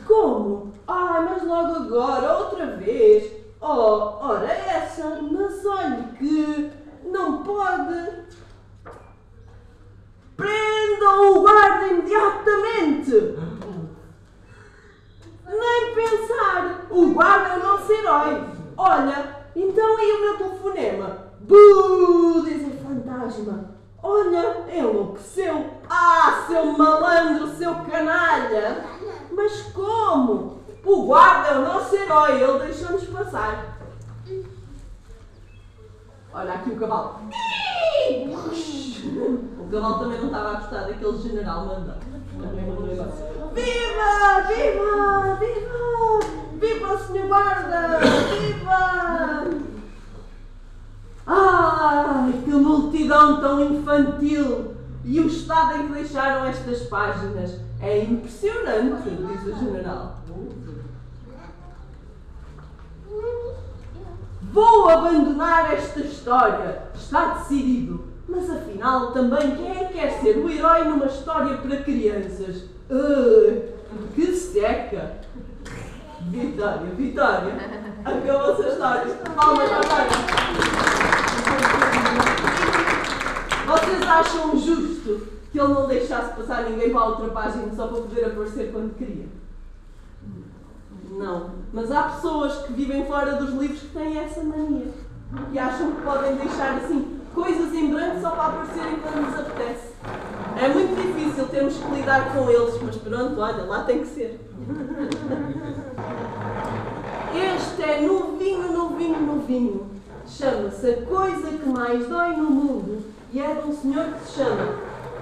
Como? 0.05 0.73
Ai, 0.87 1.25
mas 1.25 1.43
logo 1.43 1.75
agora, 1.75 2.37
outra 2.37 2.77
vez. 2.77 3.33
Oh, 3.59 4.19
ora 4.21 4.47
essa, 4.47 5.19
mas 5.21 5.65
olhe 5.65 6.03
que 6.17 6.71
não 7.05 7.43
pode. 7.43 8.27
Prendam 10.37 11.33
o 11.33 11.41
guarda 11.41 11.87
imediatamente! 11.87 13.35
Nem 15.47 15.95
pensar! 15.95 16.85
O 16.91 17.13
guarda 17.13 17.49
é 17.49 17.57
o 17.57 17.63
nosso 17.63 17.91
herói! 17.91 18.56
Olha, 18.77 19.35
então 19.55 19.97
aí 19.97 20.11
o 20.11 20.21
meu 20.21 20.37
telefonema. 20.37 21.17
Buh! 21.39 22.43
Diz 22.45 22.67
o 22.67 22.71
fantasma. 22.85 23.71
Olha, 24.03 24.65
enlouqueceu! 24.71 25.65
Ah, 25.89 26.45
seu 26.47 26.65
malandro, 26.77 27.47
seu 27.55 27.73
canalha! 27.75 28.85
Mas 29.31 29.63
como? 29.73 30.57
O 30.85 31.03
guarda 31.03 31.49
é 31.49 31.57
o 31.57 31.63
nosso 31.63 31.95
herói, 31.95 32.41
ele 32.41 32.59
deixou-nos 32.59 33.03
passar. 33.05 33.77
Olha 36.33 36.53
aqui 36.53 36.69
o 36.69 36.77
cavalo. 36.77 37.19
O 39.59 39.69
cavalo 39.69 39.99
também 39.99 40.19
não 40.19 40.27
estava 40.27 40.49
a 40.49 40.53
gostar 40.59 40.81
daquele 40.81 41.17
general 41.17 41.65
mandado. 41.65 42.05
Viva! 43.53 44.41
Viva! 44.47 45.35
Viva! 45.39 45.76
Viva 46.59 46.93
o 46.93 46.99
senhor 46.99 47.27
guarda! 47.27 47.99
Viva! 48.39 49.47
Ai, 51.25 52.33
que 52.43 52.51
multidão 52.51 53.39
tão 53.39 53.63
infantil! 53.63 54.75
E 55.03 55.19
o 55.19 55.27
estado 55.27 55.77
em 55.77 55.87
que 55.87 55.93
deixaram 55.93 56.45
estas 56.45 56.81
páginas 56.83 57.59
é 57.79 58.03
impressionante, 58.03 59.09
diz 59.09 59.55
o 59.55 59.59
general. 59.59 60.17
Vou 64.51 64.89
abandonar 64.89 65.73
esta 65.73 65.99
história, 66.01 66.83
está 66.95 67.35
decidido. 67.35 68.07
Mas 68.27 68.49
afinal, 68.49 69.13
também 69.13 69.55
quem 69.55 69.69
é 69.69 69.85
que 69.85 69.93
quer 69.93 70.19
ser 70.19 70.37
o 70.37 70.49
herói 70.49 70.83
numa 70.83 71.05
história 71.05 71.57
para 71.57 71.77
crianças? 71.77 72.63
Ugh, 72.89 73.69
que 74.13 74.33
seca! 74.33 75.21
Vitória, 76.29 76.91
Vitória! 76.95 77.53
Acabou-se 78.03 78.63
a 78.63 78.69
história. 78.69 79.13
Palmas 79.35 79.69
para 79.69 79.79
a. 79.79 80.07
Vocês 83.65 84.01
acham 84.01 84.57
justo 84.57 85.27
que 85.51 85.59
ele 85.59 85.73
não 85.73 85.87
deixasse 85.87 86.35
passar 86.35 86.63
ninguém 86.63 86.91
para 86.91 87.01
a 87.01 87.05
outra 87.05 87.27
página 87.29 87.73
só 87.75 87.87
para 87.87 88.01
poder 88.01 88.25
aparecer 88.25 88.71
quando 88.71 88.95
queria? 88.97 89.25
Não. 91.11 91.51
Mas 91.73 91.91
há 91.91 92.03
pessoas 92.03 92.65
que 92.65 92.73
vivem 92.73 93.05
fora 93.05 93.35
dos 93.35 93.53
livros 93.53 93.81
que 93.81 93.87
têm 93.87 94.19
essa 94.19 94.43
mania. 94.43 94.87
E 95.51 95.59
acham 95.59 95.91
que 95.91 96.01
podem 96.01 96.35
deixar 96.35 96.77
assim 96.77 97.16
coisas 97.37 97.71
em 97.71 97.93
branco 97.93 98.19
só 98.19 98.31
para 98.31 98.45
aparecerem 98.45 98.95
quando 98.95 99.29
nos 99.29 99.39
apetece. 99.39 99.93
É 100.59 100.67
muito 100.69 100.95
difícil 100.95 101.47
termos 101.49 101.77
que 101.77 101.95
lidar 101.95 102.33
com 102.33 102.49
eles, 102.49 102.81
mas 102.81 102.95
pronto, 102.95 103.39
olha, 103.39 103.63
lá 103.63 103.83
tem 103.83 103.99
que 103.99 104.07
ser. 104.07 104.39
Este 107.35 107.83
é 107.83 108.01
novinho, 108.01 108.71
novinho, 108.73 109.21
novinho. 109.21 109.87
Chama-se 110.27 110.89
A 110.89 111.05
Coisa 111.05 111.51
que 111.51 111.69
Mais 111.69 112.07
Dói 112.07 112.35
no 112.35 112.49
Mundo 112.49 113.03
e 113.31 113.39
é 113.39 113.53
de 113.53 113.67
um 113.69 113.73
senhor 113.75 114.05
que 114.05 114.25
se 114.25 114.39
chama 114.39 114.75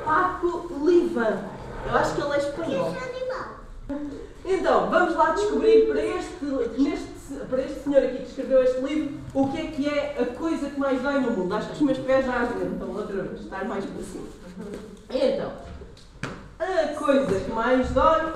Paco 0.05 0.72
Livan. 0.86 1.38
Eu 1.86 1.98
acho 1.98 2.15
que 2.15 2.22
ele 2.22 2.34
é 2.34 2.38
espanhol. 2.38 2.95
Então, 4.45 4.89
vamos 4.89 5.15
lá 5.15 5.31
descobrir 5.31 5.88
para 5.88 6.01
este, 6.01 6.45
neste, 6.77 7.14
para 7.50 7.62
este 7.62 7.84
senhor 7.84 8.03
aqui 8.03 8.17
que 8.17 8.29
escreveu 8.29 8.63
este 8.63 8.82
livro 8.82 9.20
o 9.34 9.48
que 9.50 9.58
é 9.58 9.67
que 9.67 9.89
é 9.89 10.22
a 10.22 10.38
coisa 10.38 10.70
que 10.70 10.79
mais 10.79 11.01
dói 11.01 11.20
no 11.20 11.32
mundo. 11.32 11.55
Acho 11.55 11.67
que 11.67 11.74
os 11.74 11.82
meus 11.82 11.98
pés 12.00 12.25
já 12.25 12.41
aguentam 12.41 12.89
outra 12.89 13.24
vez, 13.24 13.41
estar 13.41 13.65
mais 13.65 13.86
para 13.86 14.03
cima. 14.03 14.27
Então, 15.10 15.51
a 16.60 16.88
coisa 16.98 17.39
que 17.39 17.51
mais 17.51 17.89
dói 17.91 18.34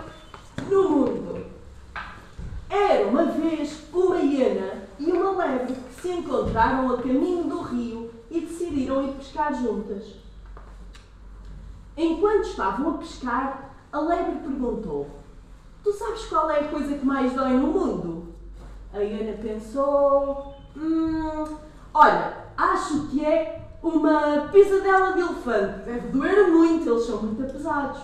no 0.70 0.90
mundo. 0.90 1.46
Era 2.70 3.08
uma 3.08 3.26
vez 3.26 3.84
uma 3.92 4.18
hiena 4.18 4.84
e 5.00 5.12
uma 5.12 5.32
lebre 5.32 5.74
que 5.74 6.02
se 6.02 6.10
encontraram 6.10 6.94
a 6.94 6.98
caminho 6.98 7.46
do 7.46 7.62
rio 7.62 8.12
e 8.30 8.42
decidiram 8.42 9.04
ir 9.04 9.14
pescar 9.14 9.54
juntas. 9.54 10.04
Enquanto 11.98 12.48
estavam 12.48 12.96
a 12.96 12.98
pescar, 13.00 13.76
a 13.92 14.00
lebre 14.00 14.36
perguntou: 14.44 15.08
Tu 15.84 15.92
sabes 15.94 16.26
qual 16.26 16.50
é 16.52 16.60
a 16.60 16.68
coisa 16.68 16.98
que 16.98 17.06
mais 17.06 17.34
dói 17.34 17.54
no 17.54 17.68
mundo? 17.68 18.36
A 18.94 19.00
hiena 19.00 19.38
pensou: 19.38 20.56
Hum, 20.76 21.46
olha, 21.94 22.34
acho 22.58 23.08
que 23.08 23.24
é 23.24 23.62
uma 23.84 24.50
pisadela 24.52 25.14
de 25.14 25.20
elefante. 25.20 25.86
Deve 25.86 26.08
doer 26.10 26.50
muito, 26.50 26.90
eles 26.90 27.06
são 27.06 27.22
muito 27.22 27.52
pesados. 27.52 28.02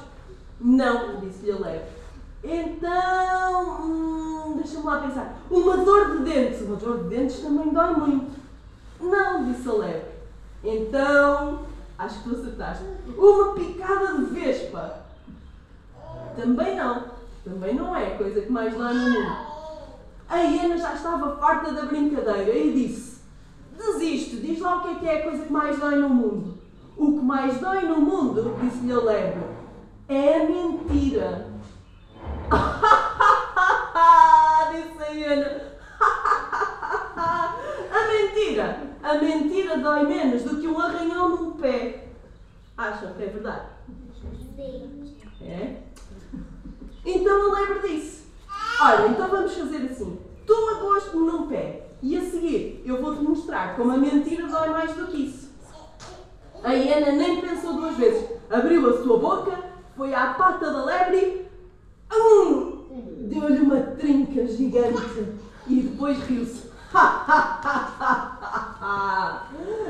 Não, 0.60 1.20
disse-lhe 1.20 1.52
a 1.52 1.56
lebre. 1.56 1.96
Então, 2.44 3.82
hum, 3.82 4.54
deixa-me 4.56 4.86
lá 4.86 5.02
pensar. 5.02 5.36
Uma 5.50 5.78
dor 5.78 6.18
de 6.18 6.24
dentes. 6.24 6.62
Uma 6.62 6.76
dor 6.76 7.04
de 7.04 7.10
dentes 7.10 7.40
também 7.40 7.74
dói 7.74 7.94
muito. 7.96 8.40
Não, 9.02 9.46
disse 9.46 9.68
a 9.68 9.74
lebre. 9.74 10.16
Então, 10.64 11.60
acho 11.98 12.24
que 12.24 12.30
tu 12.30 12.36
acertaste. 12.36 12.84
Uma 13.18 13.54
picada 13.54 14.18
de 14.18 14.26
vespa. 14.26 15.06
Também 16.36 16.76
não. 16.76 17.04
Também 17.44 17.76
não 17.76 17.96
é 17.96 18.14
a 18.14 18.18
coisa 18.18 18.42
que 18.42 18.52
mais 18.52 18.76
dói 18.76 18.94
no 18.94 19.10
mundo. 19.10 19.55
A 20.28 20.38
hiena 20.38 20.78
já 20.78 20.94
estava 20.94 21.38
farta 21.38 21.72
da 21.72 21.86
brincadeira 21.86 22.58
e 22.58 22.74
disse: 22.74 23.22
Desiste, 23.78 24.38
diz 24.38 24.60
lá 24.60 24.78
o 24.78 24.82
que 24.82 24.90
é 24.90 24.96
que 24.96 25.08
é 25.08 25.20
a 25.20 25.24
coisa 25.24 25.46
que 25.46 25.52
mais 25.52 25.80
dói 25.80 25.96
no 25.96 26.10
mundo. 26.10 26.58
O 26.98 27.14
que 27.14 27.26
mais 27.26 27.60
dói 27.60 27.82
no 27.82 28.00
mundo, 28.00 28.56
disse-lhe 28.62 28.94
a 28.94 29.00
lebre, 29.00 29.44
é 30.08 30.42
a 30.42 30.48
mentira. 30.48 31.48
disse 34.72 35.04
a 35.04 35.12
hiena. 35.12 35.62
a 37.92 38.08
mentira! 38.08 38.96
A 39.04 39.14
mentira 39.16 39.78
dói 39.78 40.08
menos 40.08 40.44
do 40.44 40.60
que 40.60 40.68
um 40.68 40.80
arranhão 40.80 41.30
num 41.30 41.52
pé. 41.52 42.08
Acham 42.78 43.14
que 43.14 43.24
é 43.24 43.28
verdade? 43.28 43.68
Sim. 44.56 45.18
É? 45.42 45.82
Então 47.06 47.56
a 47.56 47.60
lebre 47.60 47.88
disse: 47.88 48.05
Olha, 48.86 49.08
então 49.08 49.28
vamos 49.28 49.52
fazer 49.52 49.78
assim. 49.90 50.20
Tu 50.46 50.54
magoaste-me 50.54 51.26
num 51.26 51.48
pé 51.48 51.88
e 52.04 52.16
a 52.16 52.22
seguir 52.22 52.84
eu 52.86 53.02
vou-te 53.02 53.20
mostrar 53.24 53.76
como 53.76 53.92
a 53.92 53.98
mentira 53.98 54.48
dói 54.48 54.70
mais 54.70 54.94
do 54.94 55.08
que 55.08 55.26
isso. 55.26 55.50
A 56.64 56.74
hiena 56.74 57.12
nem 57.14 57.42
pensou 57.42 57.74
duas 57.74 57.98
vezes. 57.98 58.30
Abriu 58.48 58.88
a 58.88 59.02
sua 59.02 59.18
boca, 59.18 59.58
foi 59.98 60.14
à 60.14 60.36
pata 60.36 60.72
da 60.72 60.86
lebre 60.86 61.48
hum, 62.14 62.84
deu-lhe 63.22 63.60
uma 63.62 63.82
trinca 63.82 64.46
gigante 64.46 65.34
e 65.68 65.82
depois 65.82 66.20
riu-se. 66.20 66.70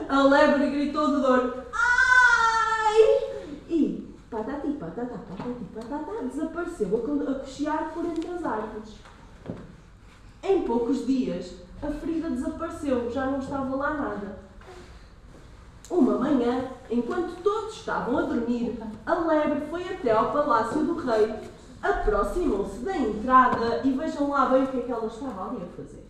a 0.07 0.23
lebre 0.23 0.69
gritou 0.69 1.15
de 1.15 1.21
dor. 1.21 1.64
Patati, 4.35 4.67
patata, 4.73 5.17
patati, 5.29 5.65
patata, 5.73 6.25
desapareceu 6.25 6.89
a 6.93 7.31
a 7.31 7.39
cochear 7.39 7.93
por 7.93 8.03
entre 8.03 8.29
as 8.31 8.43
árvores. 8.43 8.95
Em 10.43 10.61
poucos 10.63 11.07
dias, 11.07 11.61
a 11.81 11.87
ferida 11.87 12.29
desapareceu, 12.29 13.09
já 13.09 13.27
não 13.27 13.39
estava 13.39 13.73
lá 13.77 13.93
nada. 13.93 14.39
Uma 15.89 16.17
manhã, 16.17 16.69
enquanto 16.91 17.41
todos 17.41 17.77
estavam 17.77 18.17
a 18.17 18.23
dormir, 18.23 18.77
a 19.05 19.13
lebre 19.13 19.69
foi 19.69 19.87
até 19.87 20.11
ao 20.11 20.33
palácio 20.33 20.83
do 20.83 20.97
rei. 20.97 21.33
Aproximou-se 21.81 22.79
da 22.79 22.97
entrada 22.97 23.83
e 23.85 23.91
vejam 23.93 24.31
lá 24.31 24.47
bem 24.47 24.65
o 24.65 24.67
que 24.67 24.79
é 24.79 24.81
que 24.81 24.91
ela 24.91 25.07
estava 25.07 25.49
ali 25.49 25.63
a 25.63 25.77
fazer. 25.77 26.05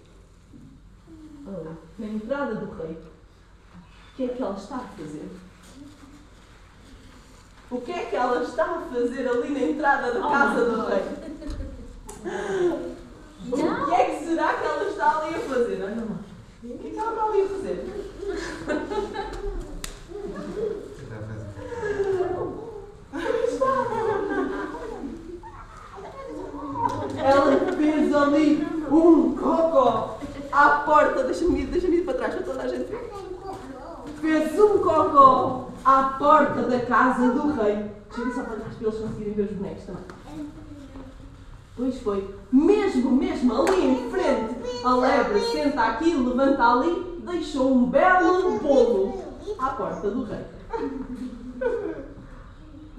Oh, 1.45 1.75
na 1.99 2.07
entrada 2.07 2.55
do 2.55 2.71
rei. 2.71 2.93
O 2.93 4.15
que 4.15 4.23
é 4.23 4.27
que 4.29 4.41
ela 4.41 4.55
está 4.55 4.77
a 4.77 4.97
fazer? 4.97 5.29
O 7.71 7.81
que 7.81 7.91
é 7.91 8.05
que 8.05 8.15
ela 8.15 8.43
está 8.43 8.63
a 8.63 8.81
fazer 8.93 9.27
ali 9.27 9.49
na 9.49 9.59
entrada 9.59 10.11
da 10.13 10.21
casa 10.21 10.65
do 10.65 10.85
rei? 10.85 11.03
O 13.51 13.55
que 13.87 13.93
é 13.93 14.05
que 14.05 14.25
será 14.25 14.53
que 14.53 14.65
ela 14.65 14.83
está 14.89 15.21
ali 15.21 15.35
a 15.35 15.39
fazer? 15.39 15.83
Olha 15.83 15.95
lá. 15.95 16.17
O 16.63 16.77
que 16.77 16.87
é 16.87 16.89
que 16.91 16.97
ela 16.97 17.11
está 17.11 17.23
ali 17.25 17.41
a 17.41 17.47
fazer? 17.47 17.77
Ela 27.17 27.73
fez 27.75 28.13
ali 28.13 28.67
um 28.91 29.35
cocó 29.35 30.19
à 30.51 30.69
porta. 30.85 31.23
Deixa-me 31.23 31.61
ir, 31.61 31.65
deixa 31.67 31.87
ir 31.87 32.05
para 32.05 32.13
trás 32.13 32.35
para 32.35 32.43
toda 32.43 32.63
a 32.63 32.67
gente 32.67 32.85
ver. 32.85 33.11
Fez 34.21 34.59
um 34.59 34.77
cocó 34.79 35.69
à 35.83 36.03
porta 36.55 36.69
da 36.69 36.79
casa 36.85 37.31
do 37.31 37.51
rei. 37.51 37.91
Eles 38.17 38.97
conseguirem 38.97 39.33
ver 39.33 39.41
os 39.43 39.57
bonecos 39.57 39.83
também. 39.83 40.03
Pois 41.75 42.01
foi. 42.01 42.35
Mesmo, 42.51 43.11
mesmo 43.11 43.53
ali 43.53 43.85
em 43.85 44.09
frente, 44.09 44.55
a 44.83 44.95
lebre 44.95 45.41
senta 45.51 45.81
aqui, 45.81 46.15
levanta 46.15 46.63
ali, 46.63 47.21
deixou 47.25 47.73
um 47.73 47.85
belo 47.87 48.57
bolo 48.59 49.21
à 49.59 49.69
porta 49.71 50.09
do 50.09 50.23
rei. 50.23 50.45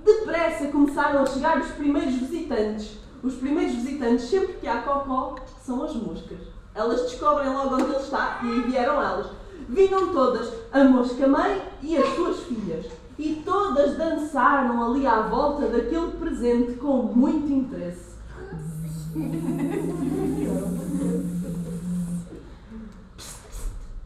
Depressa 0.05 0.69
começaram 0.69 1.23
a 1.23 1.27
chegar 1.27 1.59
os 1.59 1.71
primeiros 1.71 2.15
visitantes. 2.15 2.99
Os 3.23 3.35
primeiros 3.37 3.75
visitantes, 3.75 4.29
sempre 4.29 4.53
que 4.55 4.69
há 4.69 4.83
cocó, 4.83 5.37
são 5.65 5.83
as 5.83 5.95
moscas. 5.95 6.39
Elas 6.75 7.01
descobrem 7.03 7.49
logo 7.49 7.75
onde 7.75 7.85
ele 7.85 7.97
está 7.97 8.41
e 8.45 8.61
vieram 8.61 9.03
elas. 9.03 9.29
Vinham 9.69 10.13
todas, 10.13 10.53
a 10.71 10.85
mosca-mãe 10.85 11.63
e 11.83 11.97
as 11.97 12.15
suas 12.15 12.41
filhas. 12.41 12.87
E 13.19 13.43
todas 13.45 13.97
dançaram 13.97 14.85
ali 14.85 15.07
à 15.07 15.23
volta 15.23 15.69
daquele 15.69 16.13
presente 16.13 16.75
com 16.75 17.03
muito 17.03 17.51
interesse. 17.51 18.17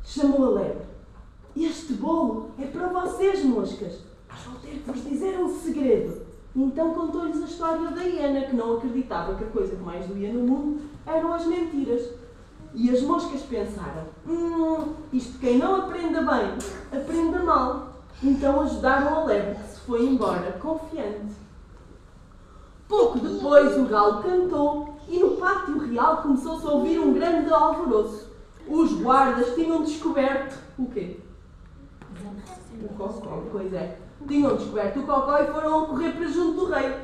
Chamou 0.05 0.47
a 0.47 0.51
lebre. 0.51 0.85
Este 1.57 1.95
bolo 1.95 2.51
é 2.59 2.67
para 2.67 2.89
vocês, 2.89 3.45
moscas. 3.45 4.01
Mas 4.29 4.41
vou 4.43 4.61
ter 4.61 4.79
que 4.79 4.91
vos 4.91 5.05
dizer 5.05 5.39
um 5.41 5.49
segredo. 5.59 6.23
Então 6.55 6.95
contou-lhes 6.95 7.43
a 7.43 7.47
história 7.47 7.91
da 7.91 8.03
hiena, 8.03 8.43
que 8.43 8.55
não 8.55 8.77
acreditava 8.77 9.35
que 9.35 9.45
a 9.45 9.49
coisa 9.49 9.75
que 9.75 9.83
mais 9.83 10.07
doía 10.07 10.33
no 10.33 10.41
mundo 10.41 10.83
eram 11.07 11.33
as 11.33 11.47
mentiras. 11.47 12.11
E 12.73 12.91
as 12.91 13.03
moscas 13.03 13.43
pensaram: 13.43 14.05
hum, 14.27 14.95
isto 15.13 15.39
quem 15.39 15.59
não 15.59 15.75
aprenda 15.77 16.23
bem, 16.23 17.01
aprenda 17.01 17.43
mal. 17.43 17.90
Então 18.23 18.61
ajudaram 18.61 19.15
a 19.15 19.25
lebre, 19.25 19.55
que 19.55 19.69
se 19.69 19.81
foi 19.81 20.05
embora, 20.05 20.53
confiante. 20.61 21.35
Pouco 22.87 23.19
depois 23.19 23.79
o 23.79 23.87
galo 23.87 24.23
cantou 24.23 24.97
e 25.09 25.19
no 25.19 25.37
pátio 25.37 25.79
real 25.79 26.19
começou-se 26.19 26.67
a 26.67 26.71
ouvir 26.71 26.99
um 26.99 27.15
grande 27.15 27.53
alvoroço. 27.53 28.31
Os 28.69 28.93
guardas 29.01 29.55
tinham 29.55 29.83
descoberto 29.83 30.59
o 30.79 30.87
quê? 30.87 31.19
O 32.83 32.89
cocó, 32.95 33.43
pois 33.51 33.73
é. 33.73 33.99
Tinham 34.29 34.57
descoberto 34.57 35.01
o 35.01 35.07
cocó 35.07 35.39
e 35.39 35.47
foram 35.47 35.87
correr 35.87 36.13
para 36.13 36.29
junto 36.29 36.61
do 36.61 36.67
rei. 36.67 36.95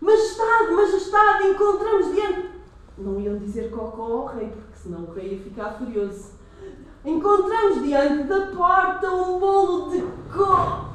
Majestade, 0.00 0.72
majestade, 0.72 1.48
encontramos 1.48 2.14
diante. 2.14 2.50
Não 2.98 3.20
iam 3.20 3.38
dizer 3.38 3.70
cocó 3.70 4.02
ao 4.02 4.26
rei, 4.26 4.48
porque 4.48 4.76
senão 4.82 5.04
o 5.04 5.12
rei 5.12 5.34
ia 5.34 5.42
ficar 5.44 5.72
furioso. 5.74 6.39
Encontramos 7.04 7.82
diante 7.82 8.24
da 8.24 8.46
porta 8.54 9.10
um 9.10 9.38
bolo 9.38 9.90
de 9.90 10.02
co. 10.30 10.90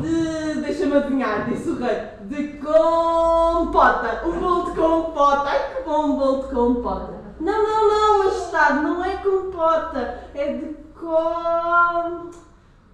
De. 0.00 0.60
Deixa-me 0.60 0.96
adivinhar, 0.96 1.44
disse 1.48 1.70
o 1.70 1.78
rei. 1.78 1.96
De 2.22 2.56
compota. 2.58 4.22
Um 4.24 4.38
bolo 4.38 4.70
de 4.70 4.76
compota. 4.80 5.48
Ai 5.48 5.74
que 5.74 5.82
bom 5.82 6.04
um 6.04 6.16
bolo 6.18 6.42
de 6.44 6.54
compota. 6.54 7.14
Não, 7.40 7.62
não, 7.64 7.88
não, 7.88 8.18
majestade, 8.24 8.82
não 8.84 9.04
é 9.04 9.16
compota. 9.16 10.20
É 10.36 10.52
de 10.52 10.76
com. 11.00 12.30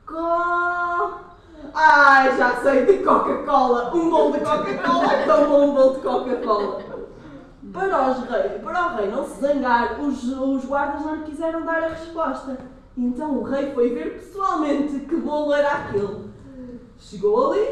Com. 0.06 1.10
Ai, 1.74 2.36
já 2.38 2.56
sei, 2.62 2.86
de 2.86 3.04
Coca-Cola. 3.04 3.94
Um 3.94 4.08
bolo 4.08 4.32
de 4.32 4.40
Coca-Cola. 4.40 5.12
É 5.12 5.26
tão 5.26 5.46
bom 5.46 5.68
um 5.68 5.74
bolo 5.74 5.94
de 5.94 6.00
Coca-Cola. 6.00 6.97
Para, 7.72 8.11
os 8.11 8.18
rei, 8.28 8.59
para 8.61 8.87
o 8.87 8.96
rei 8.96 9.11
não 9.11 9.24
se 9.24 9.40
zangar, 9.40 10.00
os, 10.00 10.24
os 10.24 10.64
guardas 10.64 11.04
não 11.04 11.16
lhe 11.16 11.24
quiseram 11.24 11.64
dar 11.64 11.83
a 11.83 11.88
resposta. 11.88 12.59
Então 12.96 13.38
o 13.38 13.42
rei 13.42 13.72
foi 13.72 13.90
ver 13.90 14.14
pessoalmente 14.14 15.00
que 15.00 15.16
bolo 15.16 15.52
era 15.52 15.72
aquele. 15.72 16.28
Chegou 16.98 17.52
ali, 17.52 17.66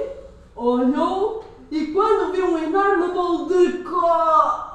olhou 0.54 1.44
e 1.70 1.86
quando 1.88 2.32
viu 2.32 2.46
um 2.46 2.58
enorme 2.58 3.08
bolo 3.12 3.46
de 3.48 3.78
co... 3.78 4.06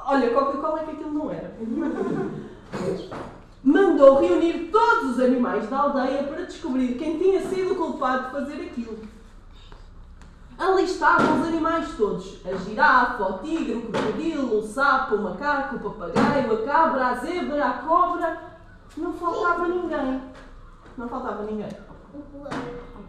Olha, 0.06 0.30
Coca-Cola 0.34 0.80
é 0.80 0.84
que 0.84 0.90
aquilo 0.90 1.12
não 1.12 1.30
era. 1.30 1.54
Mandou 3.64 4.20
reunir 4.20 4.70
todos 4.72 5.12
os 5.12 5.20
animais 5.20 5.68
da 5.70 5.78
aldeia 5.78 6.24
para 6.24 6.44
descobrir 6.44 6.98
quem 6.98 7.16
tinha 7.16 7.40
sido 7.42 7.72
o 7.72 7.76
culpado 7.76 8.26
de 8.26 8.32
fazer 8.32 8.62
aquilo. 8.64 8.98
Ali 10.62 10.84
estavam 10.84 11.40
os 11.40 11.48
animais 11.48 11.96
todos: 11.96 12.40
a 12.46 12.54
girafa, 12.54 13.24
o 13.24 13.38
tigre, 13.38 13.74
o 13.74 13.90
crocodilo, 13.90 14.58
o 14.58 14.62
sapo, 14.62 15.16
o 15.16 15.22
macaco, 15.22 15.74
o 15.74 15.80
papagaio, 15.80 16.52
a 16.52 16.64
cabra, 16.64 17.06
a 17.08 17.14
zebra, 17.16 17.66
a 17.66 17.72
cobra. 17.78 18.38
Não 18.96 19.12
faltava 19.12 19.66
ninguém. 19.66 20.22
Não 20.96 21.08
faltava 21.08 21.42
ninguém. 21.42 21.68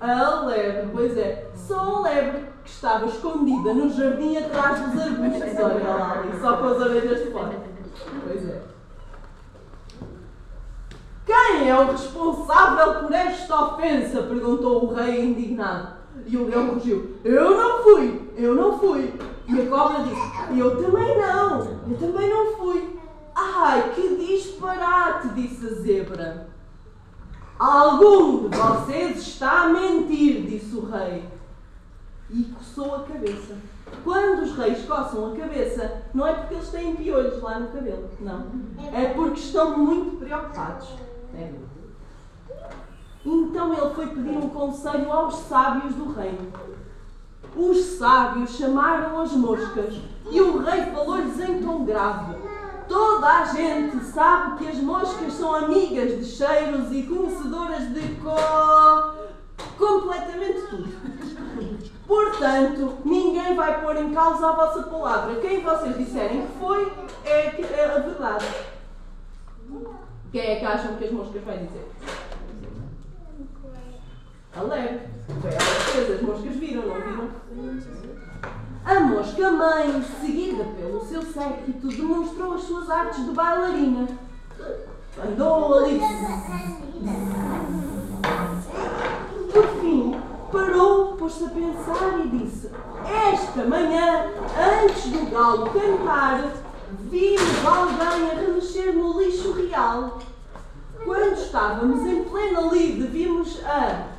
A 0.01 0.39
lebre, 0.45 0.89
pois 0.91 1.15
é, 1.15 1.51
só 1.53 1.79
a 1.79 1.99
lebre 2.01 2.47
que 2.63 2.71
estava 2.71 3.05
escondida 3.05 3.73
no 3.73 3.87
jardim 3.91 4.35
atrás 4.37 4.79
dos 4.81 4.99
arbustos. 4.99 5.59
Olha 5.59 5.89
lá 5.89 6.11
ali, 6.13 6.39
só 6.41 6.57
com 6.57 6.65
as 6.65 6.77
orelhas 6.79 7.23
de 7.23 7.31
fora. 7.31 7.51
Pois 8.25 8.49
é. 8.49 8.63
Quem 11.23 11.69
é 11.69 11.79
o 11.79 11.91
responsável 11.91 13.01
por 13.01 13.13
esta 13.13 13.65
ofensa? 13.65 14.23
perguntou 14.23 14.85
o 14.85 14.93
rei 14.95 15.23
indignado. 15.23 16.02
E 16.25 16.37
o 16.37 16.47
leão 16.47 16.73
rugiu: 16.73 17.17
Eu 17.23 17.57
não 17.57 17.83
fui, 17.83 18.31
eu 18.37 18.55
não 18.55 18.79
fui. 18.79 19.13
E 19.47 19.61
a 19.61 19.69
cobra 19.69 20.03
disse: 20.03 20.59
Eu 20.59 20.81
também 20.81 21.17
não, 21.17 21.59
eu 21.89 21.97
também 21.99 22.29
não 22.29 22.57
fui. 22.57 22.99
Ai, 23.35 23.91
que 23.93 24.15
disparate, 24.15 25.29
disse 25.29 25.65
a 25.65 25.69
zebra. 25.69 26.47
Algum 27.59 28.49
de 28.49 28.57
vocês 28.57 29.17
está 29.19 29.63
a 29.63 29.69
mentir, 29.69 30.43
disse 30.45 30.75
o 30.75 30.85
rei. 30.85 31.23
E 32.29 32.43
coçou 32.45 32.95
a 32.95 33.03
cabeça. 33.03 33.55
Quando 34.03 34.43
os 34.43 34.55
reis 34.57 34.85
coçam 34.85 35.31
a 35.31 35.35
cabeça, 35.35 36.03
não 36.13 36.25
é 36.25 36.33
porque 36.33 36.55
eles 36.55 36.69
têm 36.69 36.95
piolhos 36.95 37.41
lá 37.41 37.59
no 37.59 37.67
cabelo, 37.67 38.09
não. 38.19 38.47
É 38.91 39.13
porque 39.13 39.39
estão 39.39 39.77
muito 39.77 40.17
preocupados. 40.17 40.89
É. 41.35 41.51
Então 43.25 43.73
ele 43.73 43.93
foi 43.93 44.07
pedir 44.07 44.37
um 44.37 44.49
conselho 44.49 45.11
aos 45.11 45.35
sábios 45.35 45.95
do 45.95 46.11
reino. 46.11 46.51
Os 47.55 47.97
sábios 47.97 48.51
chamaram 48.51 49.21
as 49.21 49.31
moscas 49.33 49.95
e 50.29 50.41
o 50.41 50.57
rei 50.59 50.81
falou-lhes 50.87 51.39
em 51.39 51.61
tom 51.61 51.85
grave. 51.85 52.35
Toda 52.87 53.27
a 53.27 53.45
gente 53.45 54.03
sabe 54.03 54.57
que 54.57 54.67
as 54.67 54.77
moscas 54.77 55.33
são 55.33 55.55
amigas 55.55 56.17
de 56.17 56.25
cheiros 56.25 56.91
e 56.91 57.03
conhecedoras 57.03 57.93
de 57.93 58.15
co... 58.15 58.35
completamente 59.77 60.67
tudo. 60.69 61.83
Portanto, 62.05 62.97
ninguém 63.05 63.55
vai 63.55 63.81
pôr 63.81 63.95
em 63.97 64.13
causa 64.13 64.49
a 64.49 64.51
vossa 64.51 64.83
palavra. 64.83 65.39
Quem 65.39 65.63
vocês 65.63 65.97
disserem 65.97 66.45
que 66.45 66.59
foi 66.59 66.91
é, 67.23 67.61
é 67.61 67.95
a 67.95 67.99
verdade. 67.99 68.45
Quem 70.31 70.41
é 70.41 70.55
que 70.57 70.65
acham 70.65 70.95
que 70.97 71.05
as 71.05 71.11
moscas 71.11 71.43
vai 71.43 71.57
dizer? 71.59 71.89
A 74.55 74.61
lebre. 74.61 75.01
Foi 75.41 75.51
ela 75.51 75.59
que 75.59 75.91
fez, 75.91 76.11
as 76.11 76.21
moscas 76.21 76.55
viram, 76.55 76.83
não 76.87 76.95
viram? 76.95 77.29
A 78.85 78.99
mosca 78.99 79.51
mãe, 79.51 80.03
seguida 80.21 80.65
pelo 80.77 81.05
seu 81.05 81.23
séquito, 81.23 81.87
demonstrou 81.87 82.53
as 82.53 82.63
suas 82.63 82.89
artes 82.89 83.25
de 83.25 83.31
bailarina. 83.31 84.07
Andou 85.25 85.77
ali. 85.79 85.99
Por 89.53 89.67
fim, 89.79 90.21
parou, 90.51 91.15
pôs-se 91.17 91.45
a 91.45 91.49
pensar 91.49 92.19
e 92.19 92.27
disse: 92.29 92.69
Esta 93.31 93.65
manhã, 93.65 94.27
antes 94.83 95.05
do 95.05 95.31
galo 95.31 95.69
cantar, 95.71 96.51
vimos 97.09 97.65
alguém 97.65 98.31
a 98.31 98.33
remexer 98.33 98.93
no 98.93 99.19
lixo 99.19 99.53
real. 99.53 100.19
Quando 101.05 101.33
estávamos 101.33 102.05
em 102.07 102.23
plena 102.25 102.61
lide, 102.71 103.07
vimos 103.07 103.59
a. 103.65 104.12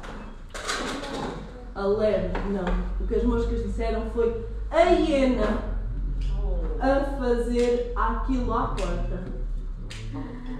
A 1.74 1.82
não. 1.82 2.64
O 3.00 3.06
que 3.06 3.16
as 3.16 3.24
moscas 3.24 3.64
disseram 3.64 4.08
foi 4.10 4.46
a 4.70 4.82
hiena 4.82 5.74
a 6.80 7.00
fazer 7.18 7.92
aquilo 7.96 8.52
à 8.52 8.68
porta. 8.68 9.24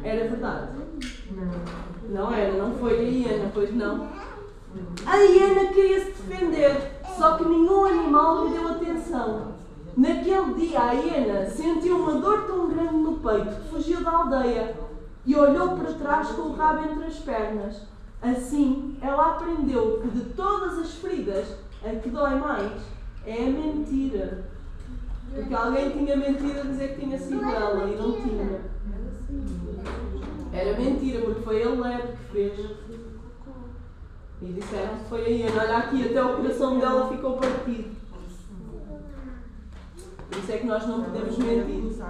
Era 0.02 0.28
verdade? 0.28 0.68
Não 2.08 2.34
era, 2.34 2.52
não 2.52 2.72
foi 2.74 2.98
a 2.98 3.02
hiena, 3.02 3.50
pois 3.54 3.72
não. 3.74 4.08
A 5.06 5.16
hiena 5.16 5.72
queria 5.72 6.00
se 6.00 6.22
defender, 6.22 7.00
só 7.16 7.36
que 7.36 7.44
nenhum 7.44 7.84
animal 7.84 8.46
lhe 8.46 8.54
deu 8.54 8.68
atenção. 8.68 9.54
Naquele 9.96 10.54
dia, 10.54 10.80
a 10.80 10.92
hiena 10.92 11.48
sentiu 11.48 11.96
uma 11.96 12.20
dor 12.20 12.42
tão 12.46 12.68
grande 12.68 12.96
no 12.96 13.18
peito 13.18 13.62
que 13.62 13.68
fugiu 13.68 14.02
da 14.02 14.10
aldeia 14.10 14.74
e 15.24 15.36
olhou 15.36 15.76
para 15.76 15.92
trás 15.92 16.28
com 16.32 16.42
o 16.42 16.56
rabo 16.56 16.90
entre 16.90 17.06
as 17.06 17.16
pernas. 17.20 17.93
Assim, 18.24 18.96
ela 19.02 19.32
aprendeu 19.32 20.00
que 20.00 20.08
de 20.08 20.24
todas 20.32 20.78
as 20.78 20.94
feridas, 20.94 21.46
a 21.84 21.90
que 21.90 22.08
dói 22.08 22.36
mais 22.36 22.72
é 23.26 23.36
a 23.36 23.50
mentira. 23.50 24.44
Porque 25.34 25.54
alguém 25.54 25.90
tinha 25.90 26.16
mentido 26.16 26.60
a 26.60 26.62
dizer 26.62 26.94
que 26.94 27.02
tinha 27.02 27.18
sido 27.18 27.44
ela 27.44 27.86
e 27.86 27.96
não 27.96 28.12
tinha. 28.12 28.60
Era 30.54 30.78
mentira, 30.78 31.20
porque 31.20 31.42
foi 31.42 31.62
a 31.64 31.68
lebre 31.68 32.16
que 32.16 32.32
fez. 32.32 32.70
E 34.40 34.52
disseram 34.52 34.96
que 34.96 35.04
foi 35.10 35.24
a 35.24 35.28
hiena. 35.28 35.60
Olha 35.60 35.76
aqui, 35.78 36.08
até 36.08 36.24
o 36.24 36.36
coração 36.36 36.78
dela 36.78 37.08
ficou 37.08 37.36
partido. 37.36 37.94
Por 40.30 40.38
isso 40.38 40.52
é 40.52 40.58
que 40.58 40.66
nós 40.66 40.86
não 40.86 41.02
podemos 41.04 41.36
mentir. 41.36 42.04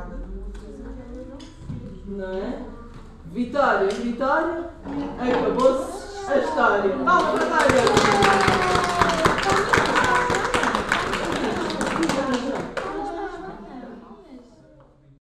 Não 2.06 2.30
é? 2.30 2.62
Vitória, 3.32 3.88
vitória, 3.88 4.70
acabou-se 5.18 6.03
a 6.28 6.38
história. 6.38 6.96
Palmas 7.04 7.44
para 7.44 7.64
a 7.64 8.83